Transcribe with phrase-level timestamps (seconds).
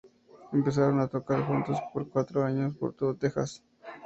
[0.51, 3.61] Empezaron a tocar juntos por cuatro años por todo Texas.